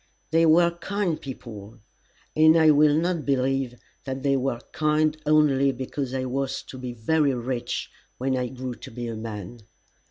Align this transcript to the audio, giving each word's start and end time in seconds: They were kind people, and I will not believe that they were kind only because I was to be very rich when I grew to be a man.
They 0.31 0.47
were 0.47 0.71
kind 0.77 1.21
people, 1.21 1.79
and 2.35 2.57
I 2.57 2.71
will 2.71 2.95
not 2.97 3.23
believe 3.23 3.75
that 4.03 4.23
they 4.23 4.35
were 4.35 4.59
kind 4.71 5.15
only 5.27 5.71
because 5.71 6.15
I 6.15 6.25
was 6.25 6.63
to 6.69 6.79
be 6.79 6.91
very 6.93 7.35
rich 7.35 7.91
when 8.17 8.35
I 8.35 8.47
grew 8.47 8.73
to 8.73 8.89
be 8.89 9.05
a 9.07 9.15
man. 9.15 9.59